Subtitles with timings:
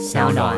[0.00, 0.56] 小暖。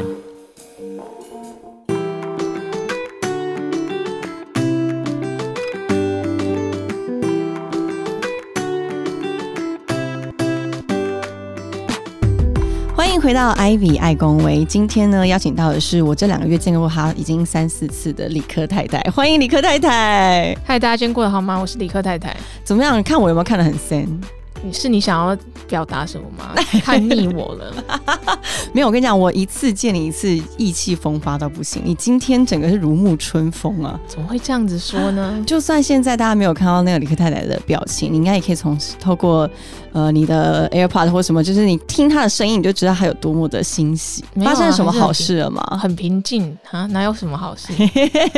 [12.94, 14.64] 欢迎回到 Ivy 爱公维。
[14.64, 19.00] 今天呢，邀请到的是我这两个月见过他已经三四次的理科太太。
[19.11, 20.56] 欢迎理科太太。
[20.64, 21.59] 嗨，大家今天过得好吗？
[21.59, 22.36] 我是理科太太。
[22.62, 23.02] 怎么样？
[23.02, 24.20] 看我有没有看得很深？
[24.64, 25.36] 你是你想要
[25.73, 26.52] 表达什么吗？
[26.84, 27.72] 看腻我了。
[28.75, 30.29] 没有，我跟你讲，我一次见你一次，
[30.59, 31.81] 意气风发到不行。
[31.82, 33.98] 你今天整个是如沐春风啊！
[34.07, 35.43] 怎么会这样子说呢？
[35.47, 39.48] 就算现在大家没有看到那个李克太太的表情，你应该也可以从透过
[39.93, 44.25] 呃你的 AirPod 或什么，就是你听他的声音，你就知道他有多么的欣喜。
[44.43, 45.63] 发生了什么好事了吗？
[45.81, 47.73] 很平静啊，哪有什么好事？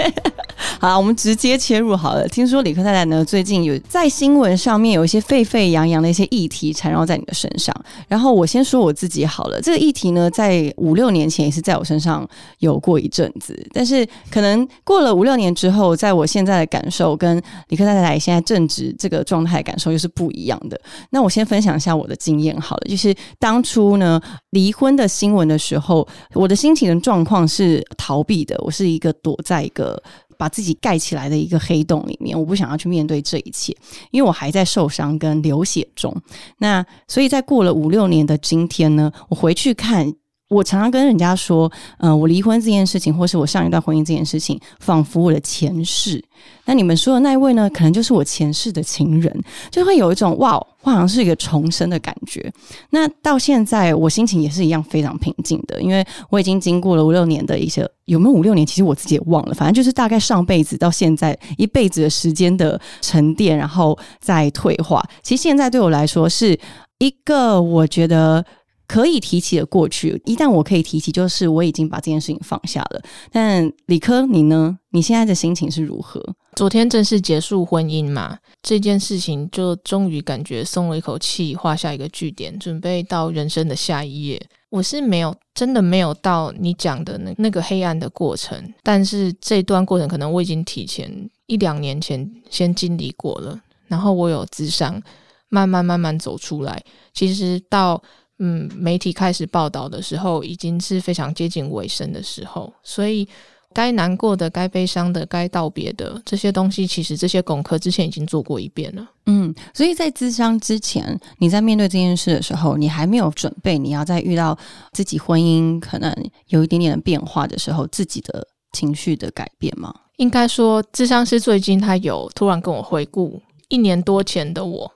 [0.80, 2.26] 好，我们直接切入好了。
[2.28, 7.74] 听说李克太太呢，最近有在新闻上面有一些沸沸扬扬的一些议题缠绕在你的身上。
[8.08, 12.26] 然后我先说我自己好了，这个议题呢，在五六年前也是在我身上
[12.58, 20.78] 有过一阵子，但是可能过了五六年之后，在我现在的感受跟李克太太现在正值这个状态感受又是不一样的。
[21.10, 30.02] 那我先分享一下我的经验好了，就是当初呢离婚的新闻的时候，我的心情的状况是逃避的，我是一个躲在一个。
[30.36, 33.72] 把自己盖起来的一个黑洞里面，我不想要去面对这一切，
[34.10, 36.12] 因为我还在受伤跟流血中。
[36.58, 40.12] 那所以在过了五六年的今天呢，我回去看。
[40.48, 46.22] 我常常跟人家说，嗯，我离婚这件事情，或是我上一段婚姻这件事情，仿佛我的前世。
[46.66, 49.34] 那你们说的那一位呢，可能就是我前世的情人，
[49.70, 52.52] 就会有一种哇，好像是一个重生的感觉。
[52.90, 58.66] 那到现在，我心情也是一样非常平静的，因为我已经经过了五六年的一些，有没有五六年？
[58.66, 65.02] 其实我自己也忘了，反正就是大概上辈子到现在一辈子的时间的沉淀，然后再退化。
[65.22, 66.58] 其实现在对我来说是
[66.98, 68.44] 一个，我觉得。
[68.86, 73.02] 可以提起的过去，一旦我可以提起，就是我已经把这件事情放下了。
[73.32, 74.78] 但李科，你呢？
[74.90, 76.22] 你现在的心情是如何？
[76.54, 84.40] 昨天正式结束婚姻嘛，这件事情就终于感觉松了一口气，画下一个句点，准备到人生的下一页。
[84.70, 91.10] 我是没有真的没有到你讲的那那个黑暗的过程，但是这段过程可能我已经提前
[91.46, 93.58] 一两年前先经历过了，
[93.88, 95.02] 然后我有智商
[95.48, 96.80] 慢慢慢慢走出来。
[97.14, 98.00] 其实到。
[98.46, 103.26] 嗯，媒体开始报道的时候，已经是非常接近尾声的时候，所以
[103.72, 109.10] 该难过的、该悲伤的、该道别的这些东西，其实这些功课之前已经做过一遍了。
[109.24, 114.58] 嗯，所以在咨商之前，你在面对这件事的时候，你还没有准备，你要在遇到
[114.92, 116.14] 自己婚姻可能
[116.48, 119.94] 有一点点的变化的时候，自己的情绪的改变吗？
[120.16, 124.92] 应该说，智商师最近他有突然跟我回顾一年多前的我，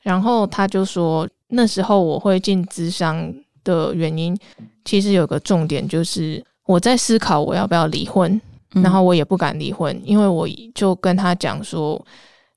[0.00, 1.28] 然后他就说。
[1.54, 3.32] 那时候我会进咨商
[3.62, 4.36] 的原因，
[4.84, 12.04] 其实有个重点就是我在思考我要不要离婚，然后我也不敢离婚，因为我就跟他讲说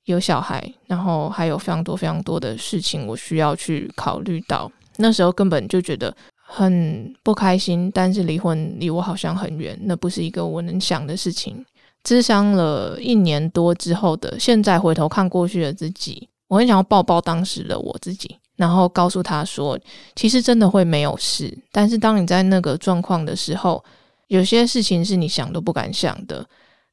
[0.06, 4.72] 有小孩，然后还有非常多非常多的事情我需要去考虑到。
[4.98, 11.64] 那时候根本就觉得很不开心，但是离婚离我好像很远，那不是一个我能想的事情。
[12.04, 18.38] 咨商了一年多之后的现在回头看过去的自己，我很想要抱抱当时的我自己。
[18.58, 19.80] 然后告诉他说，
[20.16, 23.82] 其实真的会没有事，但是当你在那个状况的时候，
[24.28, 26.46] 有些事情是你想都不敢想的。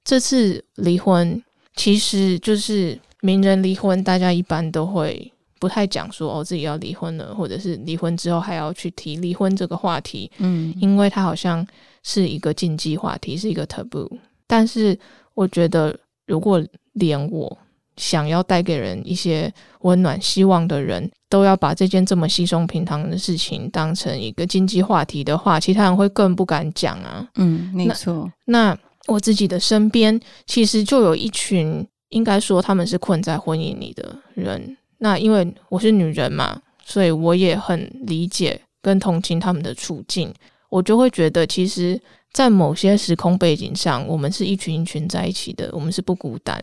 [0.05, 1.43] 这次离婚
[1.75, 11.67] 其实就是名人离婚，大家一般都会不太讲说哦自己要离婚了，或者是离婚之后还要去提离婚这个话题，嗯，因为它好像
[12.03, 14.11] 是一个禁忌话题，是一个 taboo。
[14.47, 14.97] 但是
[15.33, 17.59] 我觉得，如果连我。
[17.97, 27.29] 想要带给人一些温暖、希望的人，都要把这件这么稀松平常的事情当成一个经济话题的话，其他人会更不敢讲啊。
[27.37, 28.31] 嗯，没错。
[28.47, 34.77] 那我自己的身边其实就有一群，应该说他们是困在婚姻里的人。
[34.99, 40.33] 那因为我是女人嘛，所以我也很理解跟同情他们的处境。
[40.71, 42.01] 我就会觉得，其实，
[42.35, 46.63] 在某些时空背景上，我们是一群一群在一起的，我们是不孤单。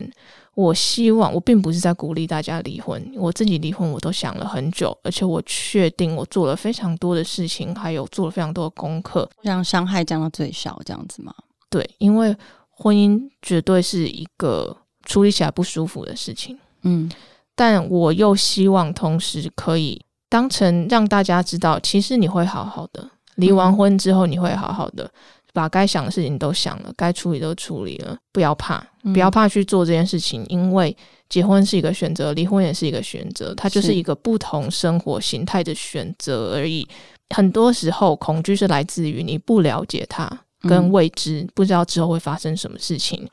[0.54, 3.02] 我希望，我并不是在鼓励大家离婚。
[3.16, 11.34] 我自己离婚，我都想了很久，而且我确定我做了非常多的事情，还有做了非常多的功课，让伤害降到最小，这样子吗？
[11.70, 12.36] 对，因为
[12.68, 14.76] 婚姻绝对是一个
[15.06, 16.58] 处理起来不舒服的事情。
[16.82, 17.10] 嗯，
[17.54, 23.08] 但我又希望同时可以当成让大家知道，其实你会好好的。
[23.36, 25.10] 离完婚之后，你会好好的。
[25.52, 30.96] 把该想的事情都想了，该处理都处理了，不要怕，不要怕去做这件事情，因为
[31.28, 36.86] 结婚是一个选择，离婚也是一个选择，它就是一个不同生活形态的选择而已。
[37.34, 40.30] 很多时候恐惧是来自于你不了解它
[40.62, 43.28] 跟未知，不知道之后会发生什么事情。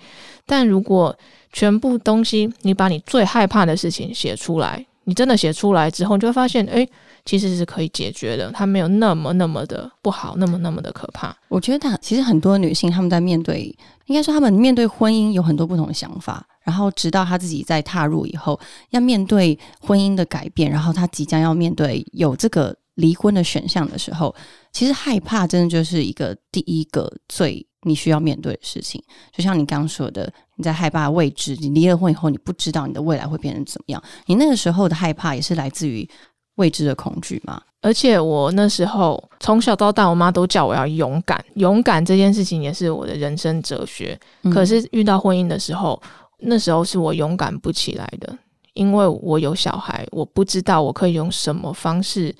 [0.45, 1.17] 但如果
[1.51, 6.87] 全部东西你把你最害怕的事情写出来，你真的写出来之后，你就会发现，哎，
[7.29, 11.31] 其实是可以解决的，它没有那么那么的不好，那么那么的可怕。
[11.47, 13.65] 我觉得，其实很多女性她们在面对，
[14.07, 16.43] 应该说她们面对婚姻有很多不同的想法。
[16.63, 18.59] 然后，直到她自己在踏入以后，
[18.89, 24.33] 要面对婚姻的改变，然后她即将要面对有这个离婚的选项的时候，
[24.71, 28.99] 其实害怕真的就是一个第一个最你需要面对的事情。
[29.31, 34.03] 就像你刚刚说的，你在害怕未知，你离了婚以后，你不知道你的未来会变成怎么样。
[34.25, 36.09] 你那个时候的害怕也是来自于
[36.59, 37.61] 未知的恐惧吗？
[37.81, 44.19] 而且我那时候从小到大，我妈都叫我要勇敢，勇敢这件事情也是我的人生哲学。
[44.53, 45.99] 可是遇到婚姻的时候，
[46.39, 48.37] 那时候是我勇敢不起来的，
[48.73, 52.35] 因为我有小孩，我不知道我可以用什么方式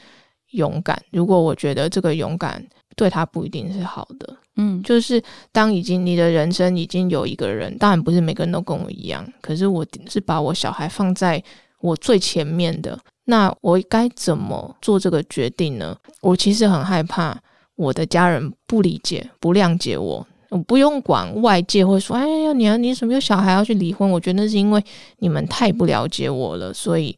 [0.52, 1.02] 勇敢。
[1.12, 2.62] 如果我觉得这个勇敢
[2.98, 5.24] 对他不一定是好的，嗯，就是
[5.54, 11.42] 当已经你的人生已经有一个人，当然不是每个人都跟我一样，可是我是把我小孩放在
[11.80, 13.00] 我最前面的，
[13.30, 15.96] 那我该怎么做这个决定呢？
[16.20, 17.40] 我其实很害怕
[17.76, 20.26] 我的家人不理解、不谅解我。
[20.50, 24.10] 我不用管外界会说，哎呀，你啊，你什么有小孩要去离婚？
[24.10, 24.84] 我觉得那是因为
[25.20, 27.16] 你们太不了解我了，所以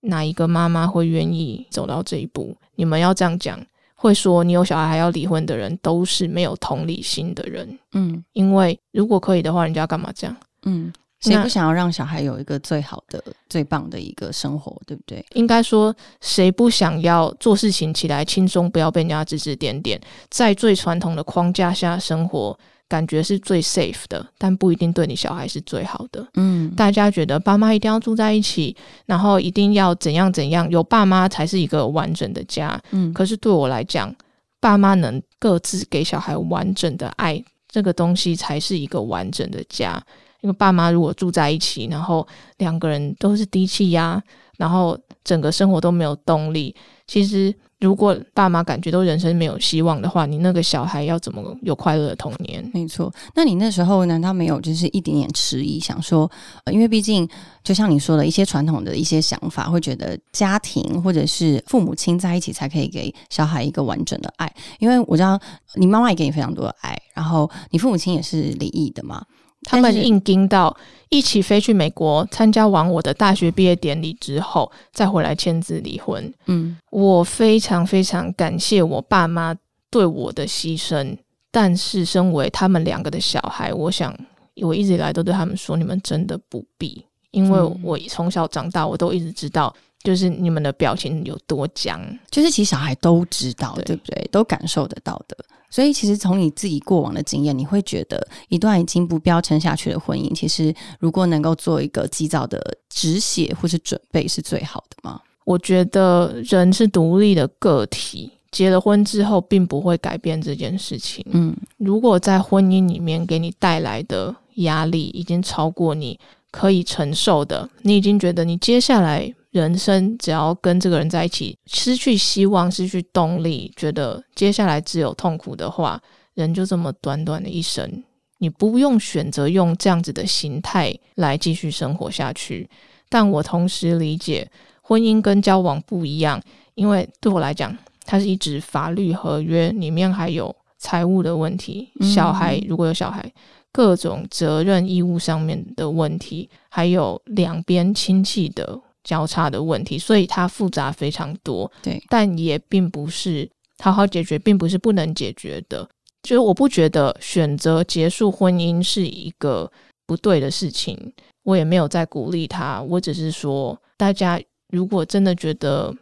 [0.00, 2.56] 哪一个妈妈会愿意走到这一步？
[2.76, 3.60] 你们要这样讲，
[3.94, 7.78] 会说你有小孩还要离婚的人都是没有同理心的人。
[7.92, 10.34] 嗯，因为如果可以的话，人家干嘛这样？
[10.62, 10.90] 嗯。
[11.20, 15.24] 谁不想要让小孩有一个最好的、最棒的一个生活，对不对？
[15.34, 20.00] 应该说，谁不想要做事情起来轻松，不要被人家指指点点，
[20.30, 22.56] 在最传统的框架下生活，
[22.88, 26.24] 感觉是最 safe 的，但不一定对你小孩是最好的。
[26.34, 28.76] 嗯，大家觉得爸妈一定要住在一起，
[29.06, 32.80] 然后一定要怎样怎样，有爸妈才是一个完整的家。
[32.92, 34.14] 嗯，可是对我来讲，
[34.60, 40.00] 爸妈能各自给小孩完整的爱，这个东西才是一个完整的家。
[40.40, 42.26] 因为爸妈如果住在一起，然后
[42.58, 44.22] 两个人都是低气压，
[44.56, 46.74] 然后整个生活都没有动力。
[47.06, 52.70] 其实，如果爸妈感觉都人生没有希望的话，你那个小孩要怎么有快乐的童年？
[52.74, 53.10] 没错。
[53.34, 56.30] 那你那时候难道没有就是一点点迟疑，想说，
[56.70, 57.26] 因为毕竟
[57.64, 64.52] 就像你说的一些传统的一些想法，会觉得家庭或者是父母亲在一起才可以给小孩一个完整的爱。
[64.78, 65.40] 因为我知道
[65.76, 69.24] 你妈妈也给你非常多的爱，然后你父母亲也是离异的嘛。
[69.68, 70.74] 他们硬盯到
[71.10, 76.32] 一起飞去美国参加完我的大学毕业典礼之后，再回来签字离婚。
[76.46, 79.54] 嗯，我非常非常感谢我爸妈
[79.90, 81.16] 对我的牺牲，
[81.50, 84.14] 但是身为他们两个的小孩，我想
[84.62, 89.74] 我一直以来都对他们说：你们真的不必，因为我从小长大，我都一直知道。
[90.02, 92.00] 就是你们的表情有多僵，
[92.30, 94.28] 就是其实小孩都知道，对不对？
[94.30, 95.36] 都感受得到的。
[95.70, 102.58] 所以其实从你自己过往的经验，你会觉得一段已经不标撑下去的婚姻，其实如果能够做一个及早的
[102.88, 105.20] 止血或是准备，是最好的吗？
[105.44, 111.22] 我觉得人是独立的个体，结了婚之后并不会改变这件事情。
[111.32, 116.18] 嗯，如果在婚姻里面给你带来的压力已经超过你
[116.50, 119.34] 可以承受的，你已经觉得你接下来。
[119.50, 126.00] 人生只要跟这个人在一起，失去希望，失去动力，觉得接下来只有痛苦的话，
[126.34, 128.04] 人就这么短短的一生，
[128.38, 132.68] 你不用选择用这样子的心态来继续生活下去。
[133.08, 134.50] 但我同时理解，
[134.82, 136.38] 婚姻跟交往不一样，
[136.74, 137.74] 因为对我来讲，
[138.04, 143.32] 它是一纸法律合约，里面还有财务的问题，小孩如果有小孩，
[143.72, 148.78] 各种责任义务上面的问题，还有两边亲戚的。
[149.08, 151.72] 交叉的问题，所以它复杂非常多。
[151.82, 153.48] 对，但也并不是
[153.78, 155.88] 好好解决，并不是不能解决的。
[156.22, 159.70] 就是我不觉得选择结束婚姻是一个
[160.04, 161.10] 不对的事情，
[161.44, 162.82] 我也没有在鼓励他。
[162.82, 164.38] 我只是说，大家
[164.68, 165.94] 如果真的觉得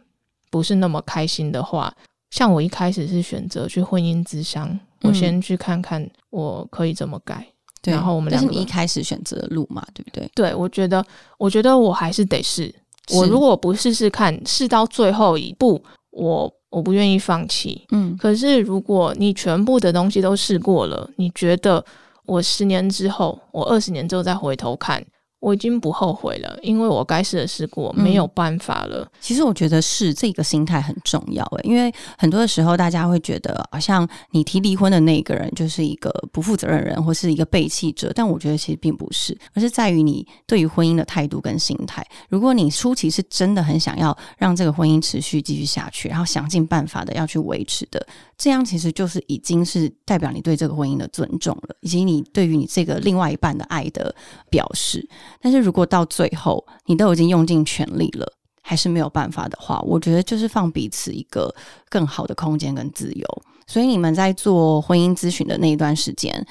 [0.51, 1.95] 不是那么开心的话，
[2.31, 7.47] 像我一开始是选择去婚姻之商，我先去看看我可以怎么改。
[7.83, 10.29] 然后我们两个，是你一开始选择的路嘛，对不对？
[10.35, 11.05] 对，我觉得，
[11.37, 12.73] 我觉得我还是得试。
[13.13, 17.85] 我如果不试试看，试到最后一步，我我不愿意放弃。
[17.91, 21.83] 嗯，可是如果你全部的东西都试过了，你觉得
[22.25, 25.03] 我十年之后，我二十年之后再回头看，
[25.39, 29.07] 我已经不后悔了，因为我该试的试过，没有办法了。
[29.21, 38.11] 其实我觉得是这个心态很重要诶，因为很多的时候大家会觉得，好像你提离婚的那个人就是一个不负责任人，或是一个背弃者。
[38.15, 42.05] 但我觉得其实并不是，而是在于你对于婚姻的态度跟心态。
[42.29, 48.03] 如果你初期是真的很想要让这个婚姻持续继续下去，然后想尽办法的要去维持的，
[48.37, 54.13] 这样其实就是已经是代表你对这个婚姻的尊重了，以及你对于你这个另外一半的爱的
[54.49, 55.07] 表示。
[55.41, 58.31] 但是如果到最后你都已经用尽全力了，
[58.61, 61.53] 还是没有办法的话，我觉得就是放彼此一个
[61.89, 63.41] 更好的空间跟自由。
[63.65, 66.45] 所以你们在做婚姻咨询的那一段时间，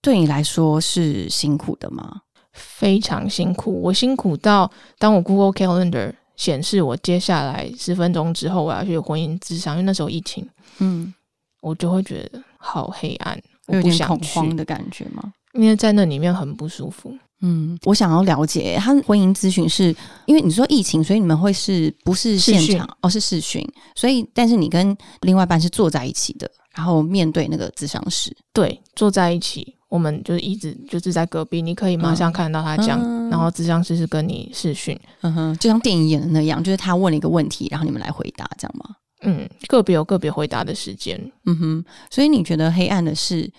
[0.00, 2.20] 对你来说是辛苦的吗？
[2.52, 10.46] 非常辛苦，我辛苦到当我 Google Calendar 显示我接下来十分钟之后我要去婚姻咨商，因为那时候疫情，
[10.78, 11.14] 嗯，
[11.62, 15.32] 我就会觉得好黑暗，我有点恐慌的感觉吗？
[15.54, 17.16] 因为在那里面很不舒服。
[17.44, 19.94] 嗯，我想要了解，他婚姻咨询是
[20.26, 22.88] 因为你说疫情，所以你们会是不是现场？
[23.00, 38.94] 哦，是视讯，所以但是你跟另外一半是坐在一起的，然后面对那个咨商师，对，坐在一起，我们就是一直就是在隔壁，你可以马上看到他讲，然后咨商师是跟你视讯，嗯哼，就像电影演的那样，就是他问了一个问题，然后你们来回答，这样吗？
[39.22, 43.52] 嗯，个别有个别回答的时间，嗯哼，所以你觉得黑暗的是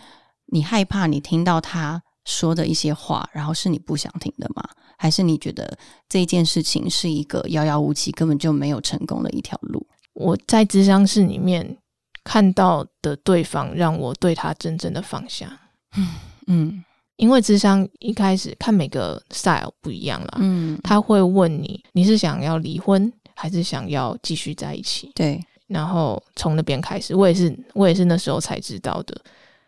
[0.53, 2.01] 你害怕你听到他。
[2.25, 4.63] 说的一些话，然后是你不想听的吗？
[4.97, 5.77] 还是你觉得
[6.07, 9.85] 这一件事情是一个遥遥无期、根本就没有成功的一条路？
[10.13, 11.77] 我在智商室里面
[12.23, 15.59] 看到的对方，让我对他真正的放下。
[15.97, 16.07] 嗯
[16.47, 16.83] 嗯，
[17.17, 20.37] 因为智商一开始看每个 style 不一样了。
[20.39, 25.11] 嗯，他会问你，你是想要离婚，还是想要继续在一起？
[25.15, 29.19] 对，然后从那边开始，我也是，我也是那时候才知道的。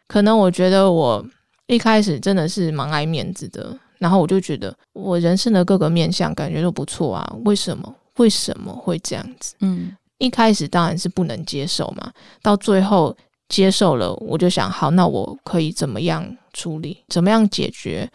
[0.07, 1.25] 可能我觉得我。
[1.67, 9.55] 一开始真的是蛮爱面子的，然后我就觉得我人生的各个面相感觉都不错啊，为什么为什么会这样子？
[9.61, 13.17] 嗯，一开始当然是不能接受嘛，到最后
[13.49, 18.07] 接受了，我就想好，那我可以怎么样处理，怎么样解决？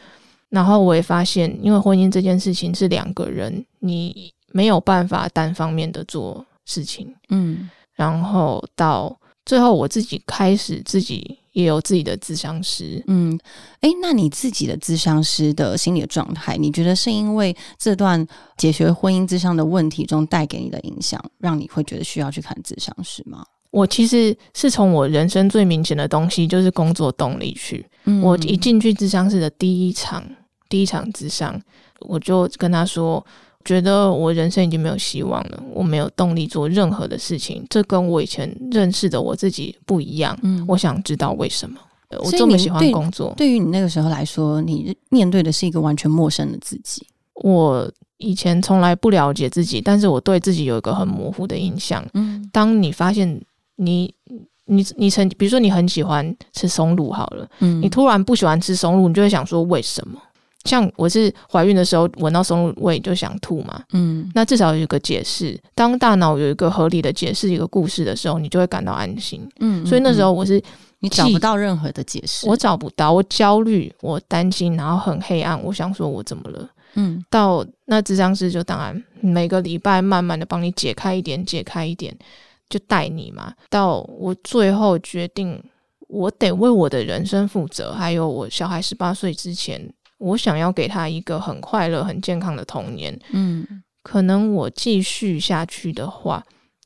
[0.48, 11.39] 然后我也发现，因为婚姻这件事情是两个人，你没有办法单方面的做事情，嗯，然后到最后我自己开始自己。
[11.52, 13.38] 也有自己的咨商师，嗯，
[13.80, 18.24] 哎，那你自己的咨商师的心理状态，你觉得是因为这段
[18.56, 23.44] 解决婚姻之上的问题中带给你的影响，让你会觉得需要去看咨商师吗？
[23.70, 27.84] 我其实是从我人生最明显的东西，就是工作动力去。
[28.22, 30.24] 我一进去智商室的第一场
[30.68, 31.60] 第一场智商，
[32.00, 33.24] 我就跟他说。
[33.64, 40.36] 觉得我人生已经没有希望了，我没有动力做任何的事情，这跟我以前认识的我自己不一样。
[40.42, 41.78] 嗯，我想知道为什么
[42.24, 43.34] 我这么喜欢工作。
[43.36, 47.06] 对于你那个时候来说，你面对的是一个完全陌生的自己。
[47.34, 52.04] 我以前从来不了解自己，但是我对自己有一个很模糊的印象。
[52.14, 53.40] 嗯，当你发现
[53.76, 54.12] 你
[54.64, 60.20] 你你曾比如说你很喜欢吃松露，好了，嗯，你突然不喜欢吃松露，你就会想说为什么？
[60.64, 65.58] 像我是怀孕的时候闻到松露味就想吐嘛，嗯，那至少有一个解释。
[65.74, 69.84] 当大脑有一个合理的解释一个故事的时候，你就会感到安心，嗯。
[69.86, 70.62] 所以那时候我是
[70.98, 75.58] 你找不到任何的解释，我找不到，我焦虑，我担心，然后很黑暗。
[75.64, 76.68] 我想说，我怎么了？
[76.94, 77.24] 嗯。
[77.30, 82.14] 到那智商师就当然每个礼拜慢慢的帮你解开一点，解开一点，
[82.68, 83.54] 就带你嘛。
[83.70, 85.58] 到我最后决定，
[86.08, 89.90] 我得为我的人生负责，还有我小孩十八岁之前。
[90.20, 93.18] 我想要给他一个很快乐、很健康的童年。
[93.32, 93.66] 嗯，
[94.02, 96.44] 可能我继续下去的话，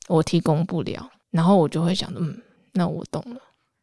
[0.08, 1.10] 我提供不了。
[1.32, 2.40] 然后我就会想，嗯，
[2.74, 3.40] 那我懂了。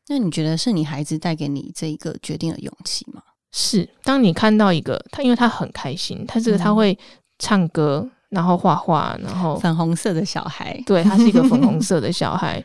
[0.08, 3.22] 那你觉得是你孩子带给你这一个决定的勇气吗？
[3.52, 6.98] 是，当你看到一个他，因为他很开心，他这个他会
[7.38, 12.64] 唱歌，然后画画，然后粉红色的小孩，对他是一个粉红 色的小孩。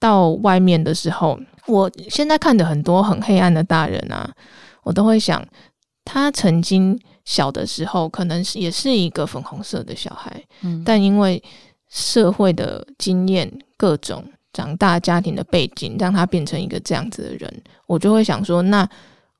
[0.00, 4.28] 到外面的时候，我现在看的很多很黑暗的大人啊，
[4.82, 5.40] 我都会想。
[6.06, 11.42] 他曾经小的时候，可能是也是一个粉红色的小孩，嗯，但因为
[11.90, 17.62] 社会的经验、各种长大家庭的背景，让他变成一个这样子的人。
[17.88, 18.88] 我就会想说，那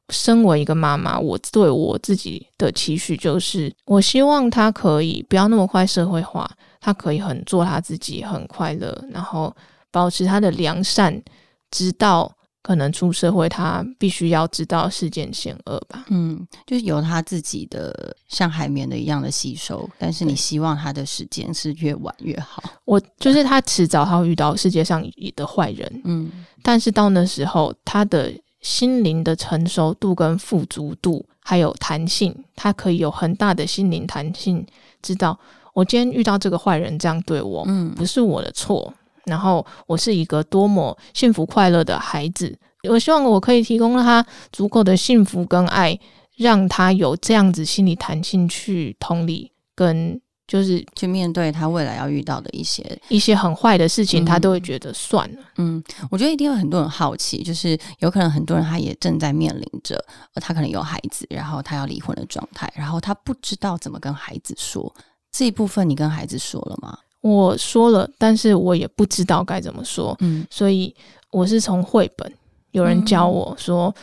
[0.09, 9.55] 身为一个妈妈，我对我自己的期许就是，我希望他可以不要那么快社会化，他可以很做他自己，很快乐，然后
[9.93, 11.23] 保持他的良善，
[11.71, 12.36] 直到。
[12.67, 16.05] 可能出社会，他必须要知道事件险恶吧。
[16.09, 22.61] 嗯，就是有他自己的像海绵的一样的吸收，但是你希望他的时间是越晚越好。
[22.85, 25.01] 我就是他迟早他会遇到世界上
[25.37, 34.67] 的坏人，嗯，但是到那时候，他的心灵的成熟度跟富足度还有弹性，他可以有很大的心灵弹性，
[35.01, 35.39] 知道
[35.73, 38.93] 我今天遇到这个坏人这样对我，嗯不是我的错，
[39.27, 42.59] 然后我是一个多么幸福快乐的孩子。
[42.89, 45.99] 我希望我可以提供他足够的幸福跟爱，
[46.37, 55.43] 让他有这样子心理弹性去同理，跟就是去面对他未来要遇到的一些一些很坏的事情，嗯他都会觉得算了。
[55.57, 59.97] 嗯，我觉得一定有很多人好奇，就是有可能很多人他也正在面临着，
[60.35, 64.95] 呃，他可能有孩子，然后他要离婚的状态，然后他不知道怎么跟孩子说
[65.33, 66.97] 这一部分，你跟孩子说了吗？
[67.31, 70.47] 我说了，但是我也不知道该怎么说，嗯。
[70.51, 70.95] 所以
[71.31, 72.33] 我是从绘本，
[72.73, 73.95] 有人教我说，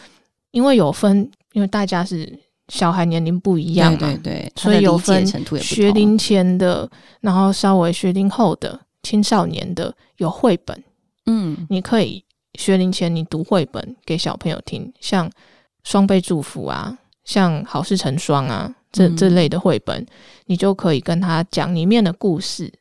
[0.52, 2.38] 因为有分，因为大家是
[2.70, 5.26] 小孩年龄不一样嘛，对对对，所以有分
[5.60, 6.90] 学龄前的，
[7.22, 10.84] 然后稍微学龄后的青少年的有绘本，
[11.26, 11.66] 嗯。
[11.70, 12.24] 你可以
[12.56, 15.30] 学龄前你读绘本给小朋友听，像
[15.84, 19.18] 双倍祝福啊，像好事成双啊，这嗯。
[19.18, 20.06] 这类的绘本，
[20.46, 22.72] 你就可以跟他讲里面的故事，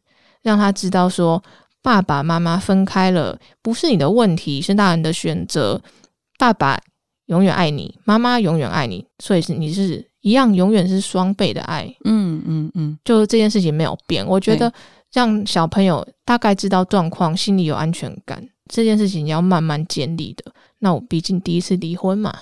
[0.43, 1.43] 让他知道说
[1.83, 5.81] 爸爸妈妈分开了不是你的问题，是大人的选择。
[6.39, 6.81] 爸爸
[7.27, 11.85] 永远爱你，妈妈永远爱你，所以是你是一样，永远是双倍的爱。
[12.05, 14.73] 嗯嗯嗯就这件事情没有变，我觉得
[15.13, 20.53] 让小朋友大概知道状况，心里有安全感，这件事情要慢慢建立的。
[20.85, 22.37] 那我毕竟第一次离婚嘛，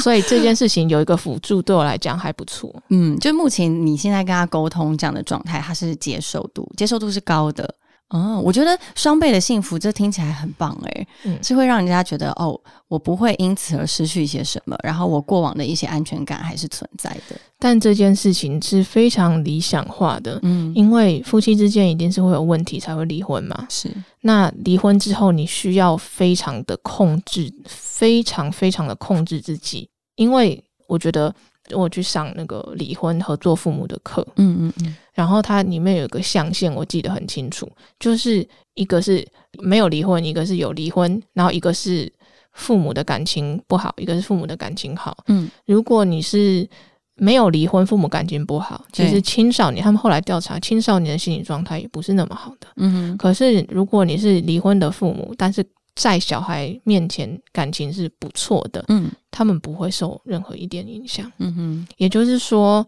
[0.00, 2.74] 所以这件事情有一个辅助，对我来讲还不错。
[2.88, 7.74] 嗯，就目前你现在跟他沟通这样的状态，他是接受度，接受度是高的。
[8.10, 11.38] 哦，我觉得双倍的幸福，这听起来很棒诶，嗯。
[11.42, 17.36] 是会让人家觉得哦，我不会因此而失去一些什么，然后我过往的一些安全感还是存在的。
[17.58, 23.66] 但这件事情是非常理想化的，嗯，因为夫妻之间一定是会有问题才会离婚嘛。
[23.68, 23.88] 是，
[24.22, 31.32] 那离婚之后，你需要非常的控制，非常非常的控制自己，因为我觉得
[31.74, 39.26] 我去上那个离婚合作父母的课，嗯嗯嗯，然后它里面有一个象限，我记得很清楚，就是一个是
[39.60, 42.12] 没有离婚，一个是有离婚，然后一个是
[42.52, 45.16] 父母的感情不好，一个是父母的感情好。
[45.28, 46.68] 嗯，如果你是
[47.16, 52.66] 没有离婚，父母感情不好，其实青少年他们后来调查，青少年的心理状态也不是那么好的。
[52.76, 55.64] 嗯，可是如果你是离婚的父母，但是
[56.00, 61.30] 在小孩面前感情是不错的，嗯他们不会受任何一点影响。
[61.36, 62.86] 嗯哼，也就是说，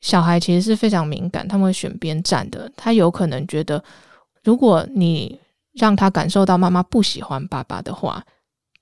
[0.00, 2.72] 小孩其实是非常敏感，他们会选边站的。
[2.74, 3.84] 他有可能觉得，
[4.44, 5.38] 如果你
[5.74, 8.24] 让他感受到妈妈不喜欢爸爸的话，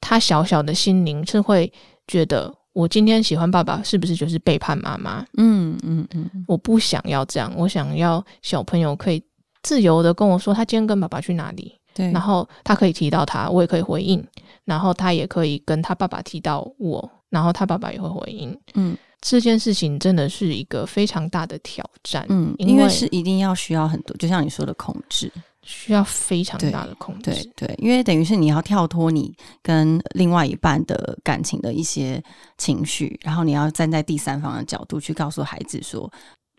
[0.00, 1.70] 他小小的心灵是会
[2.06, 5.26] 觉得，我今天喜欢爸爸，是不是就是背叛妈妈？
[5.36, 9.20] 嗯嗯嗯我不想要这样，我想要小朋友可以
[9.64, 14.24] 自由的跟我说，他今天跟爸爸去哪里，对，然后他可以提到他，我也可以回应，
[14.64, 18.58] 然后他也可以跟他爸爸提到我，然后他爸爸也会回应。
[18.74, 25.30] 嗯这件事情真的是一个非常大的挑战，嗯，因为因为是一定要需要很多，就像你说的控制，
[25.62, 27.30] 需要非常大的控制。
[27.30, 32.20] 对对，因为等于是你要跳脱你跟另外一半的感情的一些
[32.58, 36.10] 情绪，然后你要站在第三方的角度去告诉孩子说。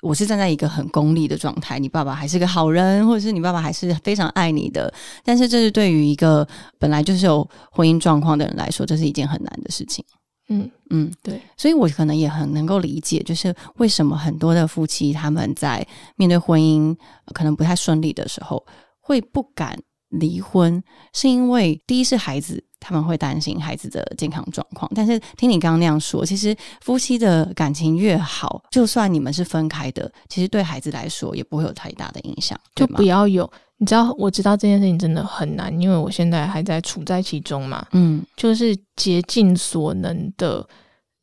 [0.04, 4.94] 我是站在一个很功利的状态，你爸爸还是个好人，或者是你爸爸还是非常爱你的。
[5.24, 6.46] 但是这是对于一个
[6.78, 10.04] 本来就是有婚姻状况的人来说，这是一件很难的事情。
[10.50, 15.88] 嗯，嗯，对，所以我可能也很能够理解，就是为什么很多的夫妻他们在
[16.18, 16.94] 面对婚姻
[17.26, 18.64] 呃可能不太顺利的时候，
[19.00, 24.92] 会不敢离婚，是因为第一是孩子，他们会担心孩子的健康状况。
[24.94, 33.50] 但是听你刚刚那样说，其实夫妻的感情越好，就算你们是分开的，其实对孩子来说也不会有太大的影响，就不要有。
[33.78, 37.86] 你知道，我知道这件事情真的很难，因为我现在还在处在其中嘛。
[37.92, 40.66] 嗯就是竭尽所能的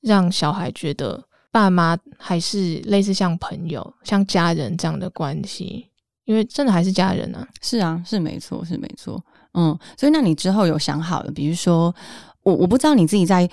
[0.03, 5.87] 让小孩觉得爸妈还是类似像朋友、像家人这样的关系，
[6.25, 7.47] 因为真的还是家人啊。
[7.63, 9.23] 是啊，是没错，是没错。
[9.55, 11.95] 嗯，所以那你之后有想好了，比如说，
[12.43, 13.49] 我我不知道你自己在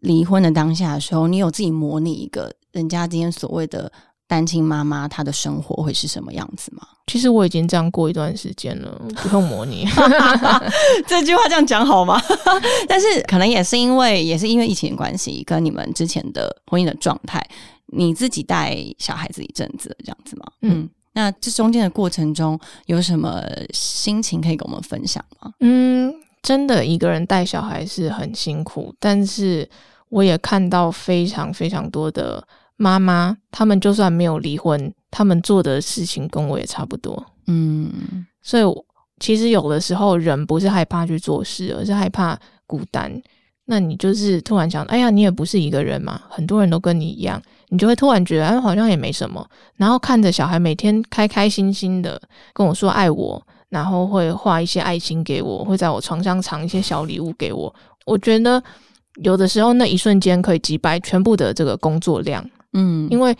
[0.00, 3.90] 离婚的当下的时候，你有自己模拟一个人家今天所谓的
[4.26, 6.86] 单亲妈妈她的生活会是什么样子吗？
[7.06, 9.86] 其实我已经这样过一段时间了，不用模拟。
[11.06, 12.18] 这句话这样讲好吗？
[12.88, 17.46] 但是可能也是因为也是因为疫情的关系，跟你们之前的婚姻的状态，
[17.88, 20.44] 你自己带小孩子一阵子这样子吗？
[20.62, 25.52] 嗯那这中间的过程中有什么心情可以跟我们分享吗？
[25.60, 29.68] 嗯，真的一个人带小孩是很辛苦，但是
[30.10, 32.46] 我也看到非常非常多的
[32.76, 37.24] 妈妈，他们就算没有离婚，他们做的事情跟我也差不多。
[37.46, 38.62] 嗯所以
[39.20, 43.22] 其实有的时候人不是害怕去做事，而是害怕孤单。
[43.66, 49.46] 那你就是突然想，哎呀，你也不是一个人嘛，很多人都跟你一样，你就会突然觉得，哎，好像也没什么。
[49.76, 52.20] 然后看着小孩每天开开心心的
[52.52, 57.74] 跟我说爱我，然后会画一些爱心给我，会在我床上藏一些小礼物给我。
[58.04, 58.62] 我觉得
[59.22, 63.34] 有的时候那一瞬间可以击败全部的这个工作量，嗯，因为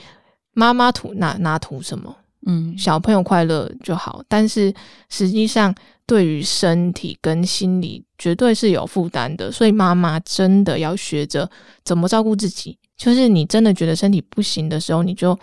[0.55, 4.73] 妈妈图哪哪图什么，嗯小朋友快乐就好，但是
[5.11, 5.75] 实际上
[6.07, 11.51] 对于身体跟心理绝对是有负担的，所以妈妈真的要学着
[11.85, 12.77] 怎么照顾自己。
[12.97, 15.37] 就是你真的觉得身体不行的时候，你就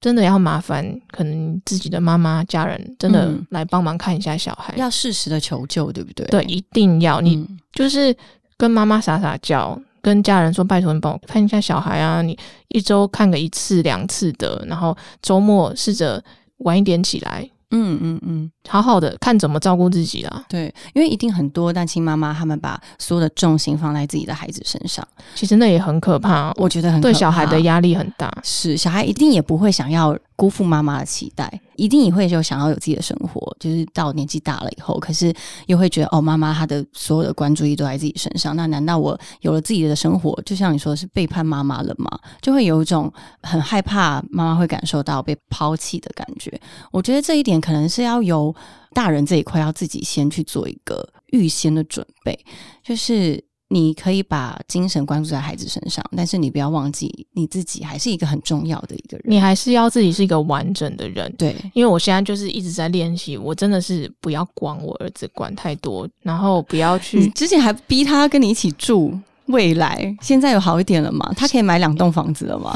[0.00, 4.72] 真的要麻烦可能自己的妈妈、家人真的嗯来帮忙看一下小孩。
[4.76, 6.26] 要适时的求救，对不对？
[6.26, 8.14] 对，一定要你嗯就是
[8.56, 12.38] 跟妈妈撒撒娇，跟家人说拜托你帮我看一下小孩啊，你
[12.68, 16.22] 一周看个一次两次的，然后周末试着
[16.58, 20.44] 晚一点起来，嗯嗯嗯，好好的看怎么照顾自己啊。
[20.48, 28.32] 对，因为一定很多单亲妈妈，他们把所有的重心放在自己的孩子身上，其实那也很可怕，我觉得很可对小孩的压力很大。
[28.42, 35.32] 是小孩一定也不会想要辜负妈妈的期待，一定也会就想要有自己的生活，就是到年纪大了以后，可是
[35.66, 42.10] 又会觉得哦，妈妈她的所有的关注力都在自己身上，那难道我有了自己的生活，就像你说的是背叛妈妈了吗？
[42.42, 46.60] 就会有一种很害怕妈妈会感受到被抛弃的感觉。
[46.90, 48.54] 我觉得这一点可能是要由
[48.92, 52.38] 大人这一块要自己先去做一个预先的准备，
[52.82, 53.44] 就是
[53.74, 59.24] 你可以把精神关注在孩子身上，但是你不要忘记你自己还是一个很重要的一个人。
[59.26, 69.18] 你还是要自己是一个完整的人，对，因为我现在就是一直在练习，我真的是不要管我儿子管太多，然后不要你去之前还逼他跟你一起住。
[69.46, 71.30] 未来现在有好一点了吗？
[71.36, 72.72] 他可以买两栋房子了吗？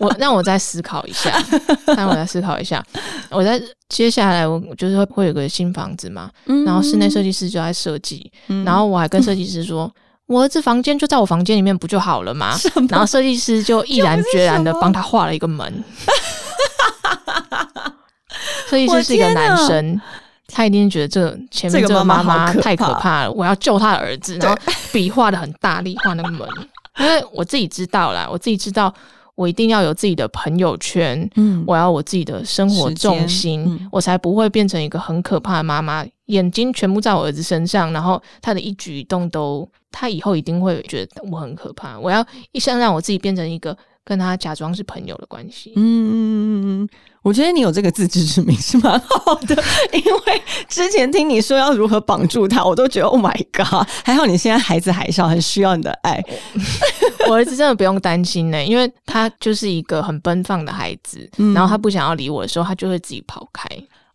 [0.00, 1.30] 我 让我再思考一下，
[1.96, 2.84] 让我再思考一下。
[3.30, 6.28] 我在接下来我就是会会有个新房子嘛，
[6.64, 9.92] 然后室内设计师就在设计，嗯然后我还跟设计师说。
[10.26, 12.56] 我儿子房间就在我房间里面不就好了吗？
[12.88, 15.84] 然后设计师就毅然决然的帮他画了一个门。
[18.68, 20.00] 设计师是一个男生，
[20.48, 23.00] 他一定觉得这前面这个这个妈妈太可怕。
[23.00, 24.58] 怕了，我要救他的儿子，然后
[24.92, 26.48] 笔画的很大力画那个门，
[26.98, 28.92] 因为我自己知道啦，我自己知道
[29.36, 41.96] 我一定要有自己的朋友圈，嗯我要我自己的生活重心，嗯我才不会变成一个很可怕的妈妈，眼睛全部在我儿子身上，然后他的一举一动都，他以后一定会觉得我很可怕。
[42.00, 45.72] 我要一生让我自己变成一个跟他假装是朋友的关系。
[45.76, 46.88] 嗯嗯嗯嗯，
[47.26, 49.60] 我觉得你有这个自知之明是蛮好的，
[49.92, 56.24] 因为之前听你说要如何绑住他，我都觉得 Oh my God，还好你现在孩子还小，很需要你的爱。
[57.28, 63.68] 我儿子真的不用担心呢、因为他就是一个很奔放的孩子，嗯然后他不想要理我的时候，他就会自己跑开。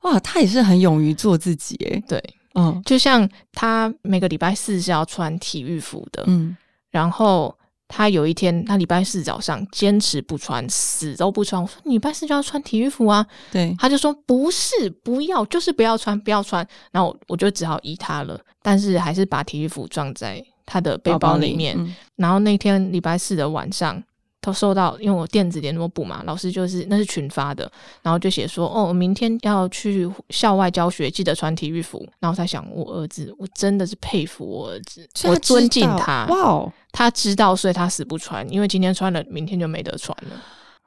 [0.04, 2.02] 哇，他也是很勇于做自己诶。
[2.08, 2.24] 对，
[2.56, 6.56] 嗯就像他每个礼拜四是要穿体育服的，嗯，
[6.92, 7.54] 然后
[7.92, 11.62] 他有一天，他礼拜四早上坚持不穿，死都不穿。
[11.62, 16.66] 我说你礼拜四就要穿体育服啊，对，他就说不是，不要，就是不要穿，不要穿。
[16.92, 21.76] 然后我我就只好依他了，但是还是把体育服装在他的背包里面。
[21.78, 24.02] 嗯然后那天礼拜四的晚上，
[24.42, 32.00] 他收到，因为我电子联络部嘛，老师就是那是群发的，然后就写说，哦，我明天要去校外教学，记得穿体育服。
[32.20, 40.36] 然后我在想，我儿子，我真的是佩服我儿子，我尊敬他，哇哦他知道，所以他死不穿，因为今天穿了，明天就没得穿了。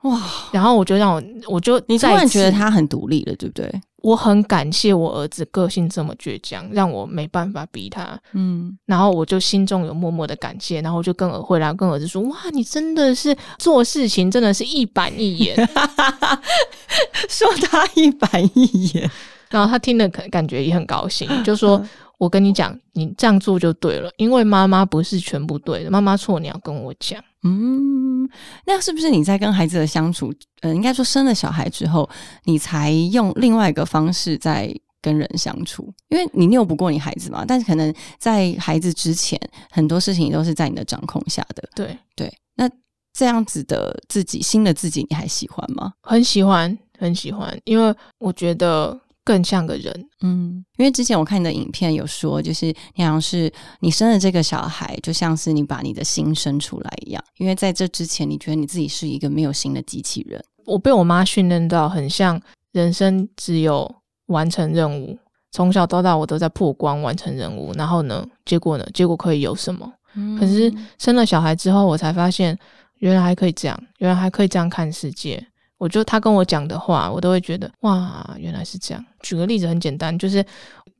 [0.02, 0.20] 哇，
[0.52, 3.72] 然后我就让我，我就你突然觉得他很独立了，对不对？
[4.04, 8.20] 我很感谢我儿子个性这么倔强，让我没办法逼他。
[8.34, 15.56] 嗯，然后我就心中有默默的感谢，然后我就跟儿回来跟儿子说：“哇，你真的是做事情真的是一板一眼。
[17.30, 19.10] 说他一板一眼，”
[19.48, 21.88] 然后他听了感感觉也很高兴，就说：“嗯
[22.24, 27.22] 我跟你讲，你这样做就对了，因为妈妈不是全部对的，妈妈错你要跟我讲。
[27.42, 28.26] 嗯，
[28.64, 30.32] 那是不是你在跟孩子的相处，
[30.62, 32.08] 呃，应该说生了小孩之后，
[32.44, 35.92] 你才用另外一个方式在跟人相处？
[36.08, 39.38] 因为你拗不过你孩子嘛，但是可能在孩子之前，
[39.70, 41.68] 很多事情都是在你的掌控下的。
[41.76, 42.66] 对，对，那
[43.12, 45.92] 这样子的自己，新的自己，你还喜欢吗？
[46.00, 50.08] 很喜欢，很喜欢，因为我觉得更像个人。
[50.20, 57.24] 嗯，因为之前我看你的影片有说，就是你好像是你生了这个小孩，就像是你把你的心生出来一样。
[57.38, 60.42] 因为在这之前，你觉得你自己是一个没有心的机器人。
[60.66, 62.40] 我被我妈训练到很像
[62.72, 63.92] 人生只有
[64.26, 65.18] 完成任务，
[65.50, 69.92] 从小到大我都在破关完成任务，然后呢，结果呢，结果可以有什么？
[70.38, 72.56] 可是生了小孩之后，我才发现
[72.98, 75.44] 原来还可以这样，原来还可以这样看世界。
[75.85, 79.05] 我就他跟我讲的话，我都会觉得哇，原来是这样。
[79.20, 80.42] 举个例子很简单，就是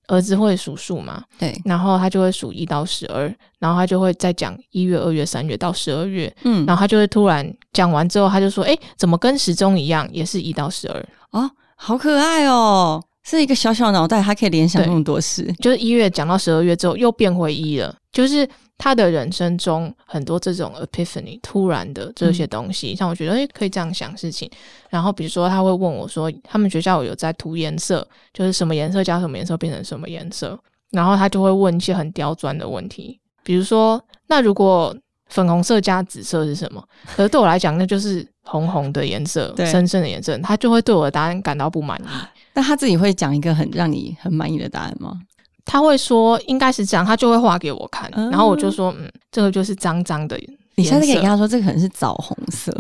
[0.09, 11.09] 儿子会数数嘛，对，然后他就会数一到十二，然后他就会再讲一月、二月、三月到十二月，嗯，然后他就会突然讲完之后，他就说：“哎，怎么跟时钟一样，也是一到十二？
[11.31, 15.51] 哦，好可爱哦，是一个小小脑袋，它可以联想对那么多事。
[15.61, 24.51] 就是一月讲到十二月之后又变回一了，就是他的人生中很多这种 epiphany 突然的这些东西，让我觉得诶可以这样想事情。
[24.91, 30.59] 然后比如说他会问我说，他们学校有在涂颜色，就是什么颜色加什么颜色变成什么颜色，
[30.91, 34.95] 然后他就会问一些很刁钻的问题，比如说那如果
[35.29, 36.83] 粉红色加紫色是什么？
[37.17, 42.07] 可是对我来讲，那就是红红的颜色， 深深的颜色，他就会对我的答案感到不满意。
[42.53, 45.19] 那他自己会讲一个很让你很满意的答案吗？
[45.65, 50.39] 他会说应该是这样，他就会画给我看，嗯然后我就说，嗯，这个就是脏脏的。
[50.77, 52.77] 你下次可以跟他说，这个可能是枣红色。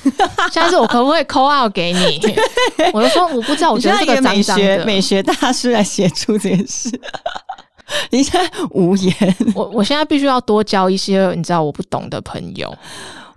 [0.52, 2.20] 下次我可不可以扣 out 给你？
[2.92, 4.62] 我就说我不知道，我你觉得这个脏脏的。
[4.62, 6.90] 学美学大师来协助这件事，
[8.10, 12.72] 你现在无言，我我现在必须要多交一些你知道我不懂的朋友。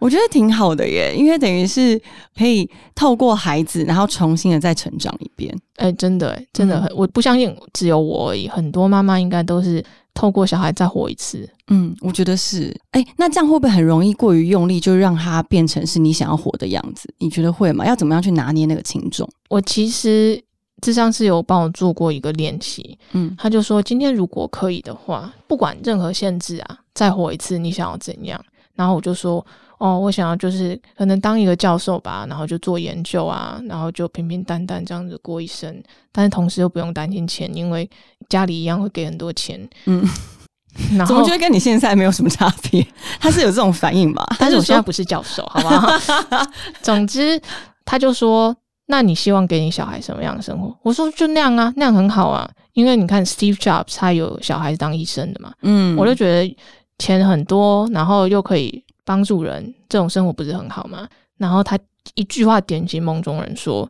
[0.01, 2.01] 我觉得挺好的耶，因为等于是
[2.35, 5.55] 可以透过孩子，然后重新的再成长一遍。
[5.75, 9.83] 哎、真的、哎，真的嗯很，我不相信只有我而已，很多妈妈应该都是
[10.15, 11.47] 透过小孩再活一次。
[11.67, 12.75] 嗯，我觉得是。
[12.91, 17.07] 哎，那这样会不会很容易过于用力，就让它变成是你想要活的样子？
[17.19, 17.85] 你觉得会吗？
[17.85, 19.29] 要怎么样去拿捏那个轻重？
[19.49, 20.43] 我其实
[20.81, 28.43] 智商是有帮我做过一个练习，嗯他就说今天如果可以的话，不管任何限制啊，再活一次，你想要怎样？
[28.73, 29.45] 然后我就说，
[29.81, 37.89] 哦，我想要就是可能当一个教授吧，然后就做研究啊，然后就平平淡淡这样子过一生，但是同时又不用担心钱，因为
[38.29, 39.59] 家里一样会给很多钱。
[39.85, 40.07] 嗯，
[40.95, 42.85] 然后怎么觉得跟你现在没有什么差别？
[43.19, 44.23] 他是有这种反应吧？
[44.37, 45.89] 但是我现在不是教授，好不好？
[46.83, 47.41] 总之，
[47.83, 52.47] 他就说：“那你希望给你小孩什么样的生活？”我说：“就那样啊，那样很好啊。
[52.73, 56.57] 因为你看 Steve Jobs 他有小孩当医生的嘛，嗯我就觉得
[56.99, 61.07] 钱很多，然后又可以帮助人，这种生活不是很好吗？
[61.37, 61.77] 然后他
[62.15, 63.89] 一句话点醒梦中人说：“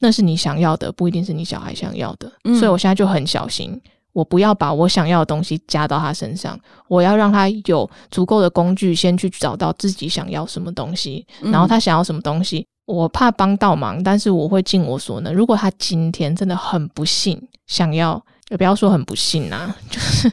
[0.00, 2.32] 那是你想要的，不一定是你小孩想要的。
[2.44, 3.80] 嗯所以我现在就很小心。
[4.12, 6.58] 我不要把我想要的东西加到他身上，
[6.88, 15.32] 我要让他有足够的工具，先去找到自己想要什么东西，嗯然后他想要什么东西，我怕帮倒忙，但是我会尽我所能。
[15.32, 20.32] 如果他今天真的很不幸，想要，也不要说很不幸啊， 就是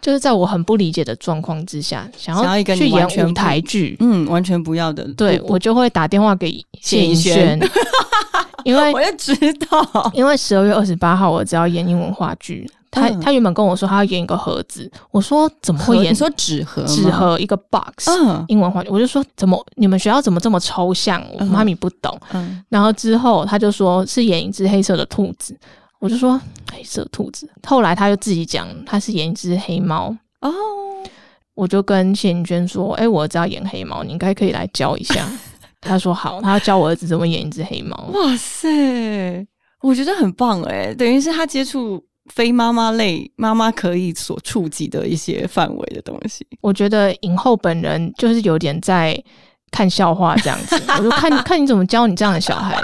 [0.00, 5.04] 就是在我很不理解的状况之下，想想要去演舞台剧，嗯，完全不要的。
[5.14, 7.70] 对不我就会打电话给谢颖轩轩，
[8.64, 9.34] 因为 我就知
[9.70, 10.10] 道。
[10.14, 16.88] 因为十二月二十八号我只要演英文话剧，他、嗯他原本跟我说他要演一个盒子，我说怎么会演你说纸盒吗？
[16.88, 21.22] 纸盒一个 box？、嗯英文话剧，我就说怎么你们学校怎么这么抽象？
[21.50, 22.18] 妈咪不懂。
[22.32, 25.54] 嗯，然后之后他就说是演一只黑色的兔子，
[26.00, 26.40] 我就说
[26.72, 27.48] 黑色兔子。
[27.64, 30.52] 后来他就自己讲他是演一只黑猫，哦，
[31.54, 35.28] 我就跟谢颖娟说：“哎、我儿子要演黑猫，你应该可以来教一下。
[35.80, 37.96] ”他说好，他要教我儿子怎么演一只黑猫。
[38.12, 39.46] 哇塞，
[39.82, 46.46] 我觉得很棒哎，等于是他接触非妈妈类妈妈可以所触及的一些范围的东西。
[46.60, 49.18] 我觉得影后本人就是有点在
[49.70, 52.78] 看笑话这样子，我就看 看你怎么教你这样的小孩。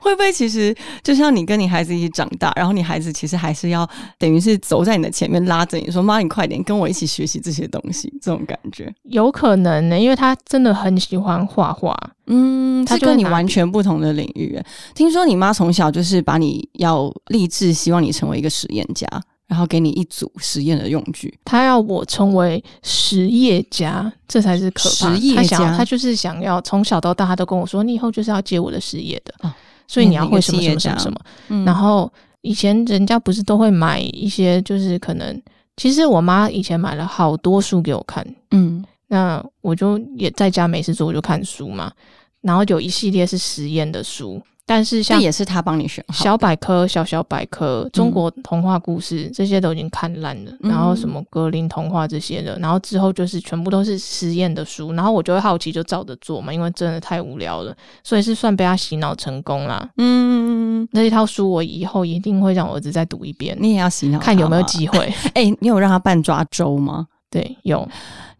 [0.00, 11.96] 会不会其实就像你跟你孩子一起长大，然后你孩子其实还是要等于是走在你的前面拉着你说：“妈，你快点跟我一起学习这些东西。”这种感觉，有可能呢，因为他真的很喜欢画画。
[12.26, 14.58] 嗯，他是跟你完全不同的领域。
[14.94, 19.06] 听说你妈从小就是把你要立志，希望你成为一个实验家，
[19.48, 21.36] 然后给你一组实验的用具。
[21.44, 25.14] 他要我成为实业家，这才是可怕。
[25.14, 29.52] 实业他想要家他就是想要从小到大，他都跟我说，你以后就是要接我的实业的，哦
[29.86, 31.20] 所以你要会什么什么什么什么。
[31.48, 35.40] 嗯然后以前人家不是都会买一些，就是可能，
[35.76, 41.92] 其实我妈以前买了好多书给我看，嗯那我就也在家没事做，我就看书嘛。
[42.40, 46.04] 然后有一系列是实验的书，但是像也是他帮你选。
[46.12, 59.88] 小百科、小小百科、中国童话故事、这些都已经看烂了，嗯然后什么格林童话这些的，然后之后就是全部都是实验的书，然后我就会好奇就照着做嘛，因为真的太无聊了，所以是算被他洗脑成功啦。
[59.98, 64.62] 嗯，那一套书我以后一定会让我儿子再读一遍，你也要洗脑，看有没有。
[64.62, 65.12] 机会。
[65.34, 67.06] 哎、你有让他办抓周吗？
[67.32, 67.88] 对，有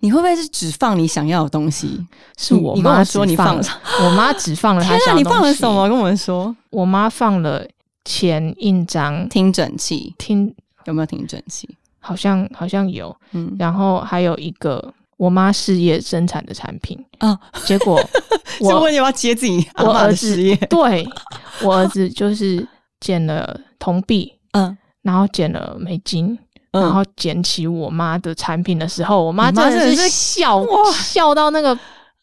[0.01, 2.07] 你会不会是只放你想要的东西？
[2.37, 3.57] 是我妈说你放
[4.05, 5.39] 我妈只放了她想要的东西。
[5.39, 5.89] 放了什么？
[5.89, 6.55] 跟我们说。
[6.71, 7.67] 我妈放了
[8.05, 11.69] 钱、印章、听诊器听，有没有听诊器？
[12.01, 18.03] 好像好像有，嗯，然后还有一个我妈事业生产的产品哦结果
[18.61, 20.57] 就我问要不要接自己我儿子的事业？
[20.69, 21.09] 对
[21.63, 22.67] 我儿子就是
[22.99, 26.39] 捡了铜币，嗯，然后捡了美金，嗯
[26.73, 31.79] 然后捡起我妈的产品的时候，我妈真的是笑笑到那个，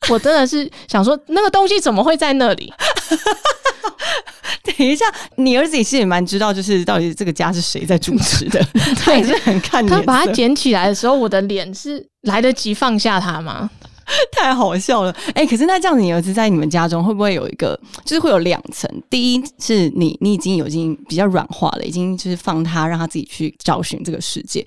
[0.09, 2.73] 我真的是想说那个东西怎么会在那里？
[4.63, 8.59] 等一下，你儿子也是也蛮知道，就是到底这个家是谁在主持的，
[9.03, 13.69] 他也是很看他把它捡起来的时候，我的脸是来得及放下它吗？
[14.31, 15.15] 太好笑了。
[15.33, 18.89] 哎、可是那这样子，你儿子在你们家中会不会有一个，就是会有两层？
[19.09, 24.65] 第一是你你已经有已经比较软化了，已经就是放他让他自己去找寻这个世界。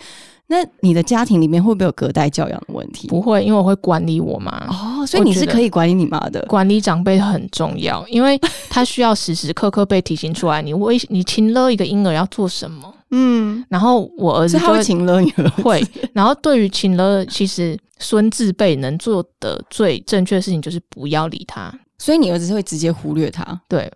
[0.49, 3.09] 那你的家庭里面会不会有隔代教养的问题？
[3.09, 4.51] 不会，因为我会管理我妈。
[4.69, 6.45] 哦，所以你是可以管理你妈的。
[6.47, 12.93] 管理长辈很重要，因为他需要时时刻刻被提醒出来，你为你亲了一个婴儿要做什么。
[13.13, 15.63] 嗯，然后我儿子就所以他会请了你儿子。
[15.63, 21.73] 会，然后对于请了，其实孙字辈能做的最正确的事情就是不要理他。
[21.99, 23.61] 所以你儿子是会直接忽略他。
[23.69, 23.89] 对，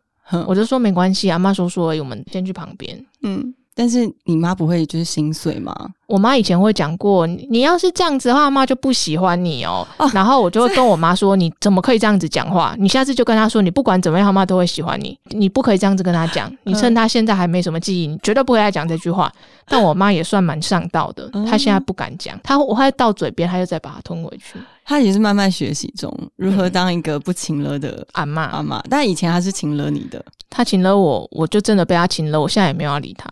[0.47, 3.05] 我就说没关系，阿妈说说而已，我们先去旁边。
[3.23, 5.75] 嗯，但是你妈不会就是心碎吗？
[6.07, 9.87] 我妈以前会讲过，你你要是这样子的话，阿妈就不喜欢你哦。
[9.99, 12.75] 哦然后我就会跟我妈说，你怎么可以这样子讲话？
[12.79, 15.19] 你下次就跟她说，你不管怎么样，阿妈都会喜欢你。
[15.31, 19.33] 你不可以这样子跟她讲，你趁她现在还没什么记忆，你绝对不可以再讲这句话。
[19.69, 24.59] 但我妈也算蛮上道的，她现在不敢讲，她我会到嘴边，她就再把它吞回去。
[24.85, 30.25] 她也是慢慢学习中如何当一个不情了的阿妈，阿妈，但以前她是情了你的。
[30.49, 33.29] 她请了我，我就真的被她请了，我现在也没有要理她。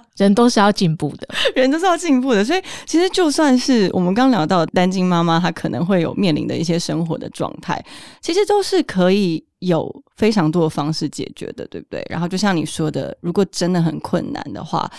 [0.18, 7.82] 人都是要进步的， 人都是要进步的，所以其实就算是我们刚聊到的单亲妈妈，她可能会有面临的一些生活的状态，
[8.20, 12.04] 其实都是可以有非常多的方式解决的，对不对？
[12.10, 14.90] 然后就像你说的，如果真的很困难的话，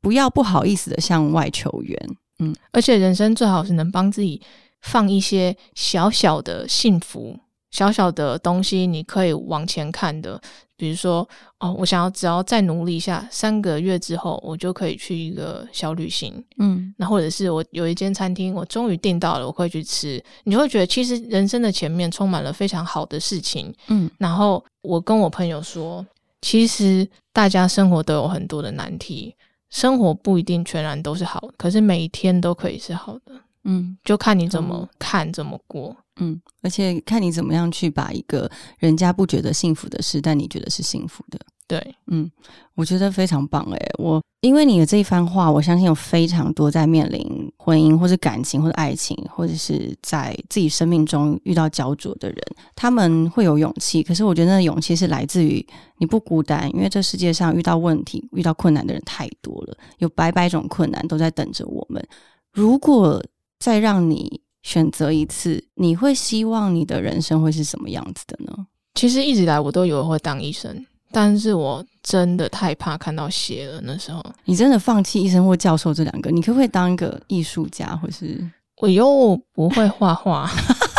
[0.00, 2.16] 不要不好意思的向外求援。
[2.38, 4.40] 嗯而且人生最好是能帮自己
[4.80, 7.38] 放一些小小的幸福、
[7.72, 10.40] 小小的东西，你可以往前看的。
[10.76, 11.28] 比如说，
[11.60, 16.44] 哦，我想要只要再努力一下，三个月之后，我就可以去一个小旅行。
[16.58, 20.22] 嗯那或者是我有一间餐厅，我终于订到了，我可以去吃。
[20.42, 23.72] 你会觉得，其实人生的前面充满了非常好的事情。
[23.88, 26.04] 嗯然后我跟我朋友说，
[26.40, 29.32] 其实大家生活都有很多的难题，
[29.70, 33.32] 生活不一定全然都是好，可是每一天都可以是好的，
[33.62, 35.96] 嗯就看你怎嗯么看、怎么过。
[36.20, 41.38] 嗯，而且看你怎么样去把一个人家不觉得幸福的事，但你觉得是幸福的。
[41.66, 42.30] 对，嗯，
[42.74, 43.78] 我觉得非常棒诶。
[43.98, 52.38] 我因为你的这一番话，我相信有非常多在面临婚姻或者感情或者爱情，或者是在自己生命中遇到焦灼的人，
[52.74, 54.02] 他们会有勇气。
[54.02, 62.06] 可是我觉得那个勇气是来自于你不孤单，因为这世界上遇到问题、遇到困难的人太多了，有百百种困难都在等着我们。
[62.52, 63.24] 如果
[63.60, 68.66] 再让你选择一次，你会希望你的人生会是什么样子的呢？
[68.94, 73.80] 其实一直以来我都以为会当医生，但是我真的太怕看到血了。
[73.82, 78.38] 那时候你真的放弃医生或教授这两个，你可不可以当一个艺术家，或是
[78.78, 80.50] 我又不会画画，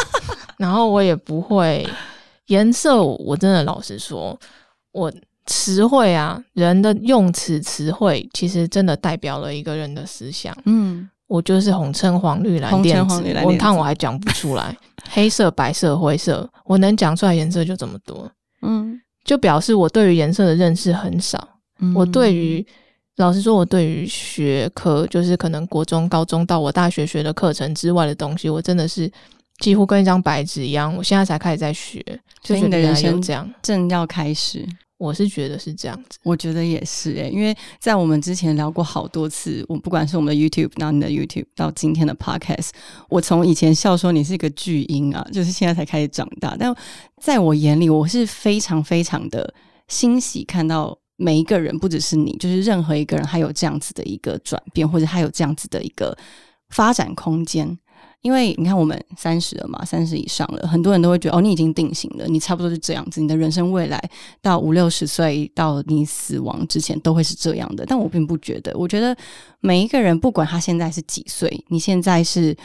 [0.58, 1.88] 然后我也不会
[2.47, 3.04] 颜色。
[3.04, 4.38] 我真的老实说，
[4.91, 5.13] 我
[5.45, 10.56] 词汇啊，人的用词词汇，其实真的代表了一个人的思想。
[10.65, 14.78] 嗯我就是红橙黄绿蓝靛紫我看我还讲不出来，
[15.10, 18.30] 黑色、白色、灰色，我能讲出来颜色就这么多，
[18.62, 21.48] 嗯就表示我对于颜色的认识很少。
[21.80, 22.63] 嗯我对于
[23.15, 29.12] 老实说，我对于学科，就是可能国中、高中到我大学学的课程之外的东西，我真的是
[29.58, 30.96] 几乎跟一张白纸一样。
[30.96, 32.00] 我现在才开始在学，
[32.43, 34.63] 就觉得原你的人生这样，正要开始，
[35.04, 36.18] 我是觉得是这样子。
[36.24, 42.70] 我觉得也是诶、因为在我们之前聊过好多次，我不管是我们的 YouTube，到你的 YouTube，到今天的 Podcast，
[43.10, 46.74] 我从以前笑说你是一个巨婴啊，就是现在才开始长大，但
[47.22, 49.54] 在我眼里，我是非常非常的
[49.88, 50.98] 欣喜看到。
[51.16, 56.18] 每一个人，不只是你，就是任何一个人，还有这样子的一个转变，或者还有这样子的一个
[56.70, 57.78] 发展空间。
[58.23, 64.01] 因为你看，我们三十了嘛，三十以上了，很多人都会觉得哦，你已经定型了，你差不多是这样子，你的人生未来
[64.41, 67.86] 到五六十岁到你死亡之前都会是这样的。
[67.86, 69.15] 但我并不觉得，我觉得
[69.59, 72.55] 每一个人，不管他现在是几岁，你现在是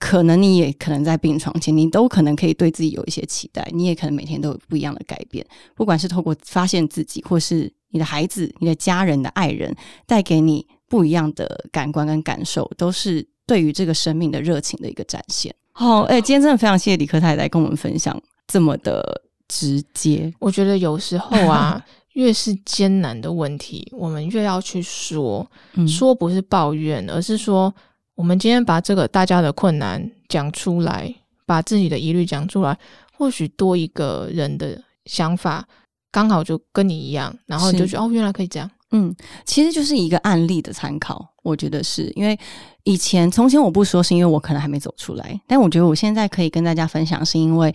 [0.00, 9.72] 可能你也可能在病床前，你都可能可以对自己有一些期待，你也可能每天都有不一样的改变，不管是透过发现自己，或是你的孩子、你的家人的爱人
[10.04, 15.54] 带给你不一样的感官跟感受，都是对于这个生命的热情的一个展现。
[15.72, 20.32] 好，哎、今天真的非常谢谢李克太来跟我们分享这么的直接。
[20.38, 25.46] 我觉得有时候啊， 越是艰难的问题，我们越要去说。
[25.74, 27.72] 嗯说不是抱怨，而是说
[28.14, 32.78] 我们今天把这个大家的困难讲出来，把自己的疑虑讲出来，
[33.12, 35.68] 或许多一个人的想法，
[36.10, 38.70] 刚好就跟你一样，然后你就觉得哦，原来可以这样。
[38.92, 39.14] 嗯，
[39.44, 42.10] 其实就是一个案例的参考，我觉得是。
[42.14, 42.38] 因为
[42.84, 47.74] 以前从前我不说，是因为我可能还没走出来，但我觉得我现在可以跟大家分享，是因为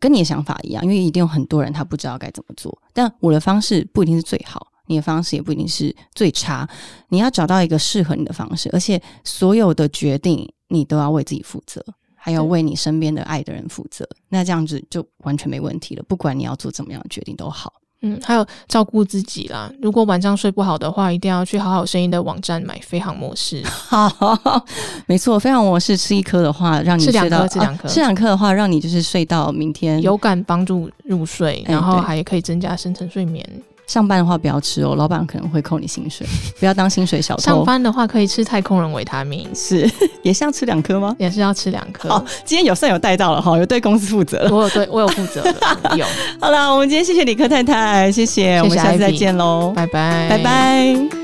[0.00, 6.68] 跟你的想法一样，因为一定有很多人他不知道该怎么做，但我的方式不一定是最好，你的方式也不一定是最差，
[7.08, 11.84] 你要找到一个适合你的方式，而且所有的决定你都要为自己负责，
[12.14, 17.72] 还要为你身边的爱的人负责，那这样子就完全没问题了，不管你要做怎么样的决定都好。
[18.02, 19.70] 嗯，还有照顾自己啦。
[19.80, 23.62] 如果晚上睡不好的话，一定要去好好声音的网站买飞航模式。
[23.64, 24.36] 好，
[25.06, 30.02] 没错，飞航模式吃一颗的话，让你吃两睡到颗吃两颗啊吃两颗的话，让你就是睡到明天。
[30.02, 33.44] 有感帮助入睡，哎然后还可以增加深层睡眠。
[33.92, 36.26] 上班的话不要吃哦，老板可能会扣你薪水，
[36.58, 37.62] 不要当薪水小偷上。
[37.62, 39.86] 班的话可以吃太空人维他命，是
[40.24, 41.14] 也是要吃两颗吗？
[41.18, 42.08] 也是要吃两颗。
[42.08, 44.50] 好，今天有算有带到了哈，有对公司负责了。
[44.50, 45.54] 我有对我有负责的，
[45.98, 46.06] 有，
[46.40, 51.21] 好了，我们今天谢谢李克太太，谢谢，我们下次再见喽，拜拜，拜拜